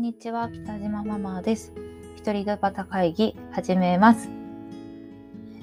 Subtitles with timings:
[0.00, 1.74] んにちは、北島ママです。
[2.16, 4.30] 一人ドバタ会議始めます。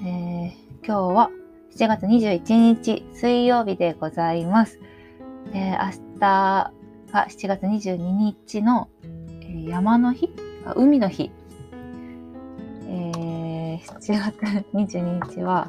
[0.00, 0.52] ー、
[0.86, 1.30] 今日は
[1.76, 4.78] 7月21日水曜日でございます。
[5.52, 6.72] えー、明日が
[7.10, 10.30] 7月22日の、えー、山の日
[10.76, 11.32] 海の日。
[12.86, 15.68] えー、7月22日は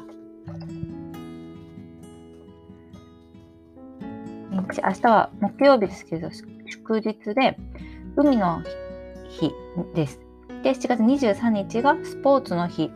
[4.82, 6.30] 明日は木曜日ですけど、
[6.66, 7.58] 祝日で、
[8.20, 8.62] 海の
[9.30, 9.50] 日
[9.94, 10.20] です。
[10.62, 12.90] で、7月23日がスポーツの日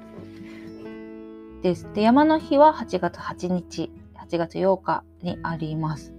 [1.63, 1.89] です。
[1.95, 6.13] で、山の日は8月8日、8月8日にあります。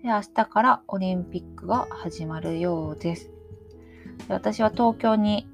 [0.00, 3.32] で、明日からオリンピックが始まるようです。
[4.28, 5.48] で私は東京に、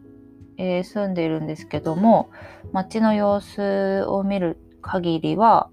[0.58, 2.28] えー、住んでいるんですけども、
[2.72, 5.70] 街の様子を見る限りは、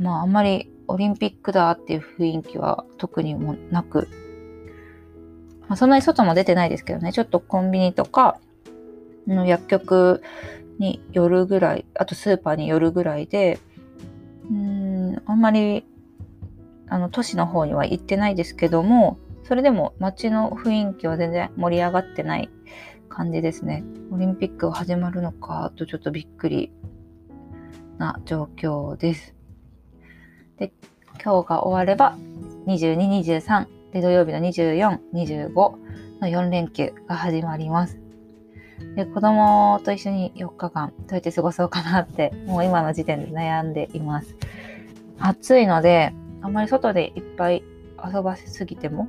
[0.00, 4.08] まあ、あんまりオリンピックだっていう雰囲気は特にもなく、
[5.68, 8.38] まあ、そんなに外も出てないですけどね、ちょっとコンビニとか、
[9.26, 10.22] の薬局
[10.78, 13.58] に寄るぐらい、あとスーパーに寄るぐらいで、
[14.50, 15.84] うん、あんまり、
[16.88, 22.48] あの、都市の方には行ってないですけども、それでも街の雰囲気は全然盛り上がってない
[23.08, 23.84] 感じですね。
[24.10, 26.72] オリンピックが始まるのかとちょっとびっくり
[27.98, 29.34] な状況です。
[30.58, 30.72] で、
[31.22, 32.16] 今日が終われば
[32.66, 37.98] 22、23で土曜日の24、25の4連休が始まります。
[38.94, 44.36] で子供と一緒に4日間どうやって過ごそうかなってもう今の時点で悩んでいます。
[45.18, 47.62] 暑いのであんまり外でいっぱい
[48.04, 49.08] 遊ばせすぎても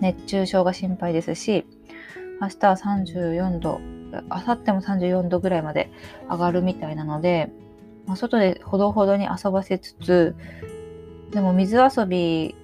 [0.00, 1.64] 熱中症が心配ですし
[2.40, 3.80] 明日は34度
[4.12, 5.90] 明後日も34度ぐらいまで
[6.28, 7.50] 上がるみたいなので
[8.06, 10.34] まあ、外でほどほどに遊ばせつつ、
[11.30, 12.54] でも水遊び、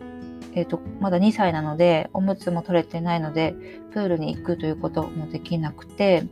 [0.54, 3.54] えっ、ー、と、まだ2歳なので、おむつも取れてないので、
[3.92, 6.24] プールに行くということもできなくて、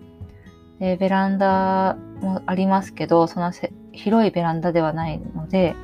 [0.79, 3.51] でベランダもありますけど、その
[3.93, 5.75] 広いベランダではないので、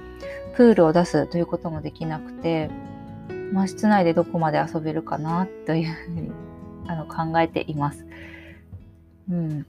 [0.55, 2.71] プールを出すということもできなくて、
[3.53, 6.31] まあ、室内でどこまで遊べるかなというふうに
[6.87, 8.07] あの考えています。
[9.31, 9.67] うん。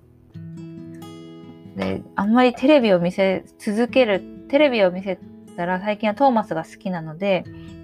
[1.75, 5.19] で、あんまりテレビを見せ続ける、テレビを見せ
[5.55, 7.43] たら最近はトーマスが好きなので、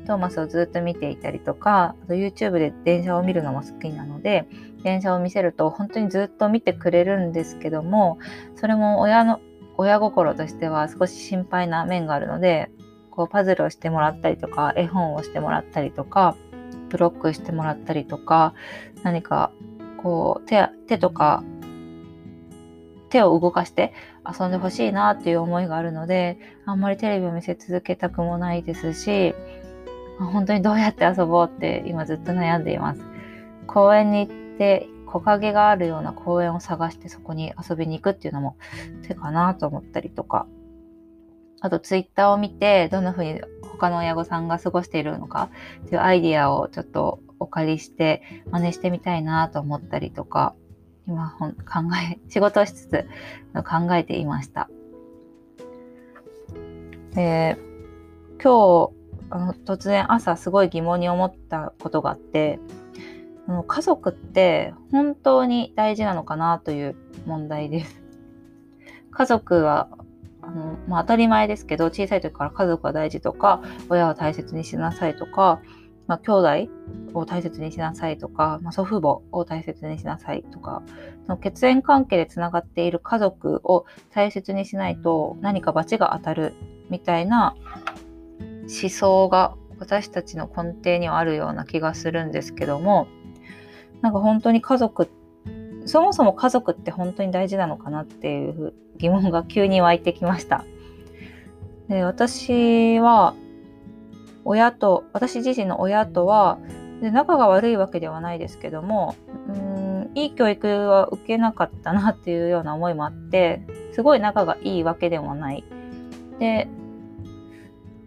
[0.09, 4.47] トーマスをずっと見ていたりとか、あと YouTube で電車を見るのも好きなので、
[4.81, 8.17] 電車を見せると本当にずっと見てくれるんですけども、
[8.55, 9.39] それも親の、
[9.77, 12.71] 親心としては少し心配な面があるので、
[13.11, 16.35] こうパズルをしてもらったりとか、絵本をしてもらったりとか、
[16.89, 18.55] ブロックしてもらったりとか、
[19.03, 19.51] 何か
[20.01, 21.43] こう手手とか
[23.09, 23.93] 手を動かして
[24.25, 29.33] 遊んでほしいなっていう思いがあるので、あんまりテレビを見せ続けたくもないですし、
[30.19, 33.01] 本当にどうやって遊ぼうって今ずっと悩んでいます。
[33.67, 38.57] 公園に行って木陰があるような公園を探してそこに遊びに行くっていうのも
[39.07, 40.45] 手かなと思ったりとか、
[41.61, 45.49] あとツイッターを見てどんな風に他の親御さんが過ごしているのか
[45.85, 48.21] っていうアイディアをちょっとお借りして
[48.51, 50.53] 真似してみたいなと思ったりとか、
[51.07, 51.47] 今考
[52.11, 53.07] え、仕事しつつ
[53.53, 54.69] 考えていました。
[57.15, 57.57] で、
[58.41, 58.98] 今日、
[59.29, 62.59] あの突然朝すごい疑問に思ったことがあって
[63.47, 66.95] あの、家族って本当に大事なのかなという
[67.25, 68.01] 問題です。
[69.11, 69.89] 家族は
[70.41, 75.61] あの、まあ、当たり前ですけど小さい時から家族は大事とか親を大切にしなさいとか
[76.09, 76.31] まあ、兄
[76.65, 76.71] 弟
[77.13, 80.81] を大切にしなさいとか、まあ、祖父母を大切にしなさいとか、
[81.27, 86.55] その血縁関係でつながっている家族を大切にしないと何か罰が当たる
[86.89, 87.55] みたいな
[88.69, 93.07] 思想が私たちの根底にはあるような気がするんですけども、
[94.01, 95.09] なんか本当に家族、
[95.85, 100.63] そもそも家族って本当に大事なのかなっていう疑問が急に湧いてきました。
[101.87, 103.33] で私は
[104.45, 106.59] 親と私自身の親とは
[107.01, 109.15] で仲が悪いわけではないですけども
[109.47, 115.63] うんいい教育は受けなかったなっていうような思いもあってすごい仲がいいわけでもない。
[116.39, 116.67] で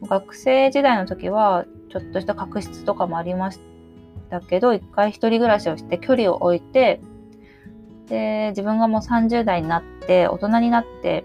[0.02, 3.60] 学生時代の時はちょっとした確執とかもありまし
[4.30, 7.00] たけど一回一人暮らしをして距離を置いて
[8.08, 11.24] で自分がもう30代になって大人になって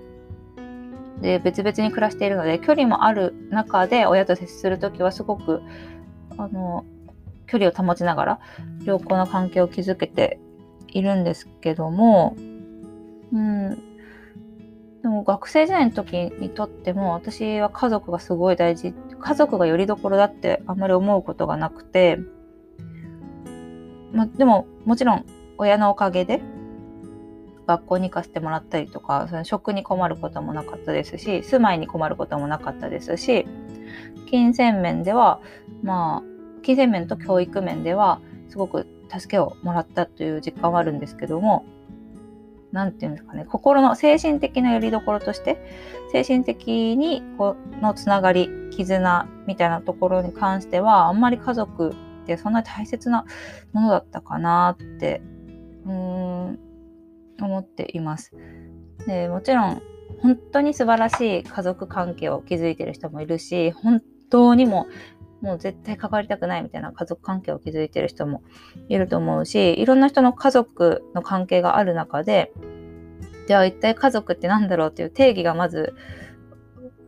[1.22, 5.62] で別々に暮らしているので距離もある中で親と接する時はすごく
[6.38, 6.86] あの
[7.48, 8.40] 距離を保ちながら
[8.84, 10.40] 良好な関係を築けて
[10.88, 12.36] いるんですけども、
[13.34, 13.84] うん、
[15.02, 22.20] でも学生時代の時にとっても私は家族がすごい大事家族がよりどころだってあんまり思うことがなくて
[24.14, 25.26] ま、でももちろん
[25.58, 26.42] 親のおかげで
[27.68, 33.46] 学校に行かせてもらったりとかその食に困ることもなかったですし住まいに困ることもなかったですし
[34.30, 35.42] 金銭面では
[35.84, 41.66] まあ金銭面と教育面ではすごく助けをもらったという実感はあるんですけども
[42.78, 45.58] 何て言うんですかね心の精神的な拠り所として
[46.12, 51.92] 精神的にこのつながり絆みたいなところに関してはあんまり家族
[52.24, 53.26] ってそんなに大切な
[53.74, 55.24] ものだったかなって
[55.86, 56.60] うーん
[57.42, 58.34] 思っています。
[59.08, 59.82] でもちろん
[60.22, 64.88] 本当に素晴らしい家族関係を築いてる人もいるし本当にも
[65.42, 68.42] もう絶対関わりたくないみたいな家族関係を築いてる人も
[68.90, 72.52] いると思うしいろんな人の家族の関係がある中で
[73.48, 75.96] じゃあ一体家族って何だろうっていう定義がまず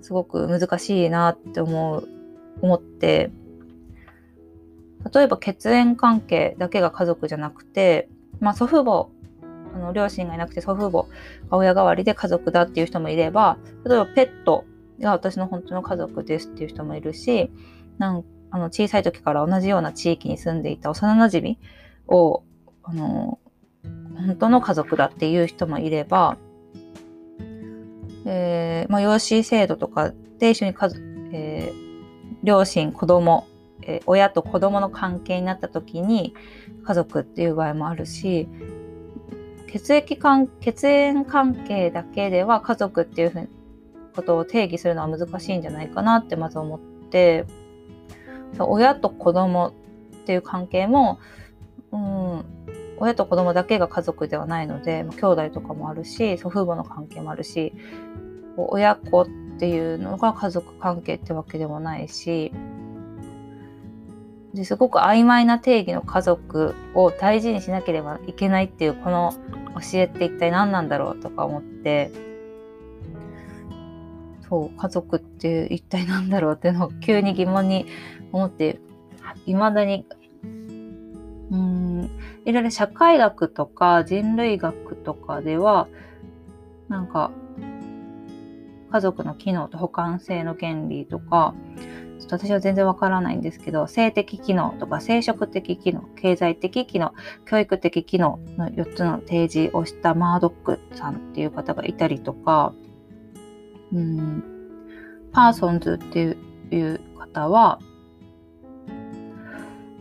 [0.02, 2.08] すごく難しいなって思う
[2.62, 3.32] 思って
[5.14, 8.10] 例えば血縁関係だけが家族じゃなくて、
[8.40, 9.10] まあ、祖父母
[9.74, 11.08] あの両親がいなくて祖父母
[11.50, 14.66] が親代わりで家族だっていう人もいれば例えばペット
[15.00, 17.52] が私の本当の家族ですっていう人もいるし
[18.00, 21.60] なんあの小さい時から同じような地域に住んでいた幼なじみ
[22.08, 22.44] を
[22.82, 23.38] あの
[24.16, 26.38] 本当の家族だっていう人もいれば、
[28.26, 31.02] えーまあ、養子制度とかで一緒に家族、
[31.32, 33.48] えー、両親子供
[33.84, 36.34] え親と子供の関係になった時に
[36.84, 38.48] 家族っていう場合もあるし
[39.68, 43.50] 血液関血縁関係だけでは家族っていう
[44.16, 47.46] ことを定義するのは難しいんじゃないかなってまず思って
[48.58, 49.72] 親と子供っ
[50.26, 51.20] ていう関係も、
[51.92, 52.44] うん、
[52.98, 57.74] 親と子供だけが家族ではないので、まあ、兄弟とかもあるし祖父母の関係もあるし
[58.58, 59.28] 親子っ
[59.60, 62.52] ていうのが家族関係ってわけでもないし
[64.54, 69.34] ですごく曖昧な定義の家族を大事にしなければいけないっていうこの
[69.76, 72.12] 教えって一体何なんだろうとか思って
[74.50, 77.86] そう家族って一体何だろうっていうのを急に疑問に
[78.32, 78.80] 思って
[79.46, 80.06] いまだに
[81.52, 82.10] うん
[82.46, 85.88] いろいろ社会学とか人類学とかでは
[86.88, 87.32] なんか
[88.92, 91.54] 家族の機能と補完性の原理とか
[92.20, 97.14] ちょっと私は全然わからないんですけど、性的機能とか生殖的機能、経済的機能、
[97.46, 102.74] 教育的機能の4つの提示をしたマードックさんっていう方がいたりとか、
[103.94, 104.44] うん、
[105.32, 106.38] パーソンズって
[106.72, 107.80] いう方は、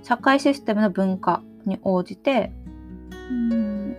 [0.02, 2.52] 社会システムの文化に応じて、
[3.31, 3.96] うん。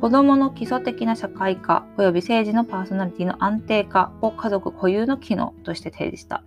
[0.00, 6.42] 子供の基礎的な社会化及び政治のパーソナリティの安定化を家族固有の機能として提示した。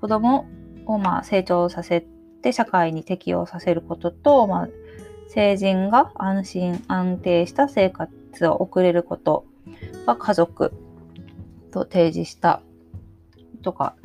[0.00, 0.46] 子供
[0.86, 2.06] をまあ成長させ
[2.42, 4.68] て社会に適応させることと、まあ、
[5.28, 8.10] 成人が安心安定した生活
[8.46, 9.44] を送れること。
[10.06, 10.72] が家族
[11.70, 12.62] と提示した
[13.62, 13.96] とか、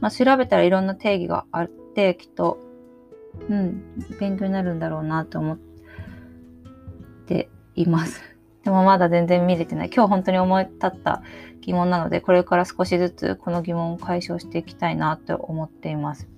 [0.00, 2.58] まあ、調べたらいろんな定義があってきっと、
[3.48, 3.82] うん、
[4.20, 5.58] 勉強になるんだろうなと思っ
[7.26, 8.20] ています。
[8.62, 9.90] でもまだ全然見れてない。
[9.94, 11.22] 今日本当に思い立った
[11.60, 16.28] 疑問なので、これから少しずつこの疑問を解消していきたいなと思っています。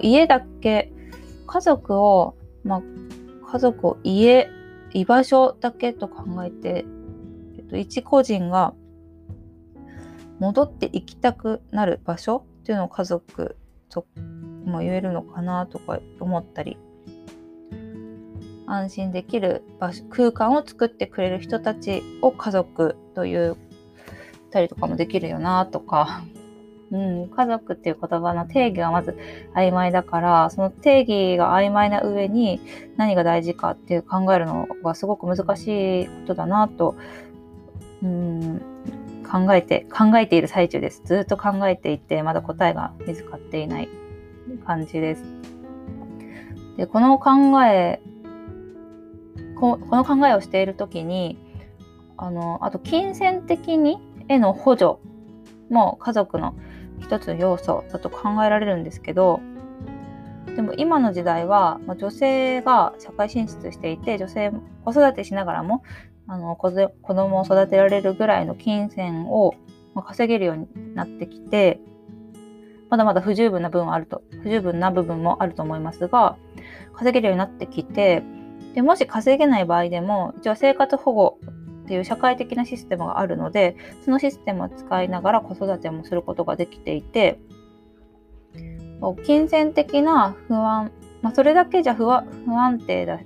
[0.00, 0.92] 家だけ、
[1.46, 2.82] 家族を、まあ、
[3.52, 4.48] 家族を家、
[4.94, 6.86] 居場所だけと考えて、
[7.72, 8.74] と、一個人が
[10.38, 13.56] 戻って行きたくなる場所っていうのを家族
[13.88, 14.06] と
[14.64, 16.78] も言えるのかなとか思ったり
[18.66, 23.56] 安心できる場所空間を作ってくれる人たちを家族という
[24.52, 26.22] たりとかもできるよなとか、
[26.92, 29.16] うん、家族っていう言葉の定義がまず
[29.54, 32.60] 曖昧だからその定義が曖昧な上に
[32.98, 36.94] 何が大事かっていう考えるのがすごく難しいことだなと、
[38.02, 38.60] うん、
[39.30, 43.88] 考えて考えている最中ですずっと考えていてまだ答えが見つかっていない
[44.66, 45.24] 感じです。
[46.76, 48.00] でこの考え
[49.56, 51.38] この考えをしている時に
[52.16, 54.96] あのあと金銭的にへの補助
[55.70, 56.54] も家族の
[57.00, 59.40] 一つの要素だと考えられるんですけど
[60.56, 64.52] でも今の時代は、まあ、女性が社会進出していて女性
[64.84, 65.82] 子育てしながらも
[66.26, 69.54] あの子子供を育てられるぐらいの金銭を、
[70.06, 71.78] 稼げるようになってきて
[72.88, 76.38] まだまだ不十分な部分あると不十分な部分もあると思いますが
[76.94, 78.22] 稼げるようになってきて
[78.74, 81.38] でもし稼げない場合でも一応生活保護
[81.82, 87.38] っていう社会的なシステムがあるのでそのシステムを使いながら子育てもすることができていて
[89.26, 90.90] 金銭的な不安
[91.22, 92.10] まあ、それだけじゃ不不
[92.58, 93.20] 安定だ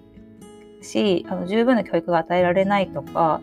[0.87, 3.41] しあの十分な教育が与えられないとか、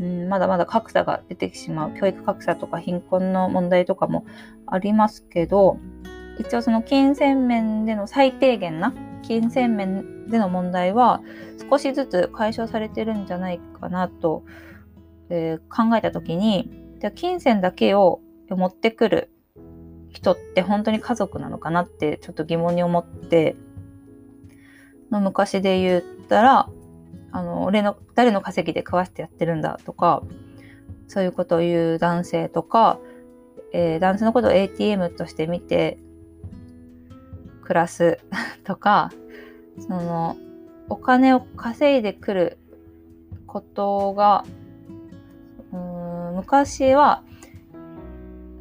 [0.00, 4.24] うん、まだまだ格差が出てきてしまう教育格差とか貧困の問題とかも
[4.66, 5.78] ありますけど
[6.38, 11.20] 一応その金銭面での最低限な金銭面での問題は
[11.70, 14.44] 少しずつ解消されてるんじゃないかなと、
[15.28, 16.70] えー、考えた時に
[17.14, 19.30] 金銭だけを持ってくる
[20.10, 23.56] 人って本当に家族なのかなってちょっと疑問に思って
[25.10, 26.68] の昔で言ったら
[27.32, 30.22] あの俺の誰の稼ぎで食わしてやってるんだとか
[31.08, 32.98] そういうことを言う男性とか、
[33.72, 35.98] えー、男性のことを ATM として見て
[37.62, 38.18] 暮らす
[38.64, 39.10] とか
[39.78, 40.36] その
[40.88, 42.58] お金を稼いでくる
[43.46, 44.44] ことが
[45.72, 47.22] うん昔は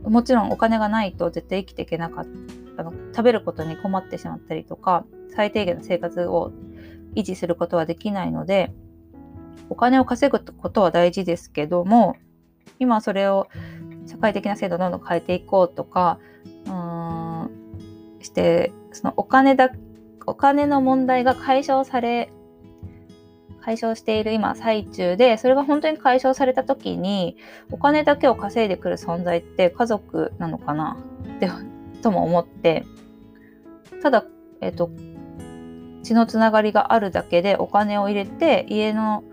[0.03, 6.51] もちろんお金がないと絶対生きていけなかったあの食べることに困ってしまったりとか最低限の生活を
[7.15, 8.72] 維持することはできないので
[9.70, 12.18] お金を稼ぐことは大事ですけども
[12.80, 13.48] 今それを
[14.08, 16.20] 社会的な制度をどんどん変えていこうとか
[16.65, 17.50] うん
[18.22, 19.72] してそのお金だ
[20.25, 22.32] お金の問題が解消され
[23.62, 27.38] 解消している今最中でそれが本当に解消された時に
[27.72, 30.98] お金だけを稼いでくる存在って家族なのかな？
[31.38, 31.50] って
[32.01, 32.86] とも思って
[34.01, 34.25] ただ
[34.62, 34.89] えっ、と
[36.03, 39.24] 血のつながりがあるだけでお金を入れて家の、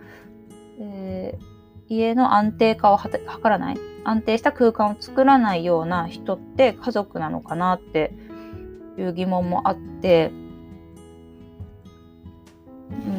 [0.81, 3.11] えー、家の安定化を図
[3.43, 8.13] らない安定した空間を作らないような人って家族なのかなって
[8.99, 10.31] いう疑問もあって、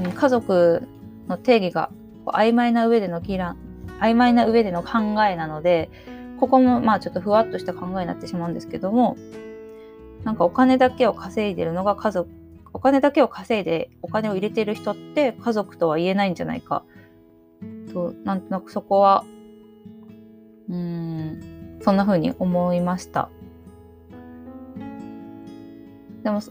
[0.03, 0.87] うん、家族
[1.27, 1.91] の定義が
[2.25, 3.57] 曖昧な上での議論
[3.99, 5.89] 曖昧な上での考えなので
[6.39, 9.17] ここもまあちょっとふわっとした考えになってしまうんですけども
[10.23, 12.29] なんかお金だけを稼いでるのが家族
[12.73, 16.83] お金だけを稼いでお金を入れてる人って家族とは言えないんじゃないか。
[17.91, 19.25] となんとなくそこは
[20.69, 23.29] うんそんな風に思いました。
[26.23, 26.41] でも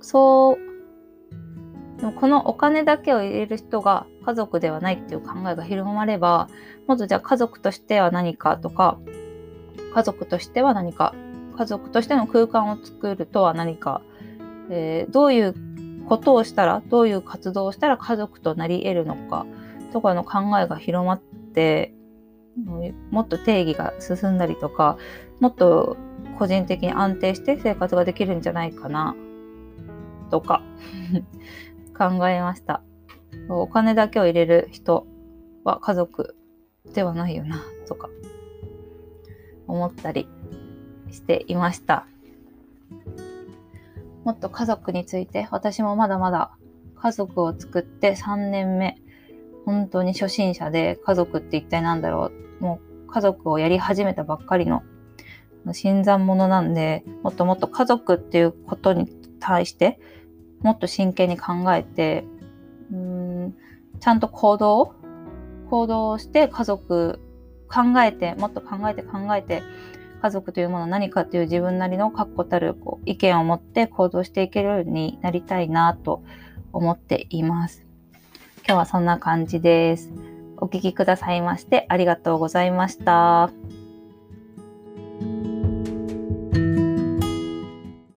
[0.00, 6.48] そうでもこのお金だけを入れる人が家族ではないっていう考えが広まれば
[6.86, 8.98] もっとじゃあ家族としては何かとか
[9.94, 11.14] 家族としては何か
[11.56, 14.02] 家族としての空間を作るとは何か、
[14.70, 15.54] えー、どういう
[16.06, 19.46] ことをしたらどういう活動をしたら家族となり得るのか
[19.92, 21.94] とかの考えが広まって
[23.10, 24.98] もっと定義が進んだりとか
[25.40, 25.96] もっと
[26.38, 29.14] 個人的に安定して生活ができるんじゃないかな
[30.30, 30.62] とか
[31.96, 32.82] 考えました。
[33.48, 35.06] お金だけを入れる人
[35.64, 36.36] は家族
[36.94, 38.10] ではないよな、とか
[39.66, 40.28] 思ったり
[41.10, 42.06] していました。
[44.24, 46.52] もっと家族について、私もまだまだ
[46.96, 48.98] 家族を作って3年目、
[49.64, 52.62] 本当に初心者で家族って一体何だろう。
[52.62, 54.82] もう家族をやり始めたばっかりの
[55.72, 59.08] 新参者なんで、もっともっと家族っていうことに
[59.40, 59.98] 対して
[60.60, 62.24] もっと真剣に考えて、
[62.92, 63.54] うん、
[64.00, 64.94] ちゃんと行動
[65.68, 67.20] 行動して家族
[67.68, 69.62] 考えて、もっと考えて考えて、
[70.22, 76.22] 家族というものは何かという自分なりの確固たるこう意見を持って行動していけるようになりたいなと
[76.72, 77.84] 思っています。
[78.64, 80.10] 今日はそんな感じです。
[80.58, 83.50] お聴きくださいましてありがとうございました。